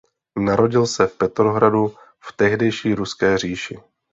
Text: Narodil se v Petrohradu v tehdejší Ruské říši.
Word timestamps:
Narodil 0.39 0.87
se 0.87 1.07
v 1.07 1.17
Petrohradu 1.17 1.87
v 2.21 2.33
tehdejší 2.37 2.93
Ruské 2.95 3.37
říši. 3.37 3.79